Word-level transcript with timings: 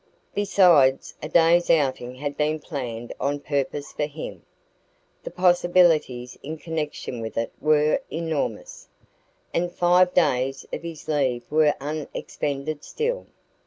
Besides, 0.33 1.13
a 1.21 1.29
day's 1.29 1.69
outing 1.69 2.15
had 2.15 2.35
been 2.35 2.59
planned 2.59 3.13
on 3.19 3.39
purpose 3.39 3.91
for 3.93 4.07
him; 4.07 4.41
the 5.23 5.29
possibilities 5.29 6.39
in 6.41 6.57
connection 6.57 7.21
with 7.21 7.37
it 7.37 7.53
were 7.61 7.99
enormous; 8.09 8.87
and 9.53 9.71
five 9.71 10.11
days 10.15 10.65
of 10.73 10.81
his 10.81 11.07
leave 11.07 11.43
were 11.51 11.75
unexpended 11.79 12.83
still. 12.83 13.27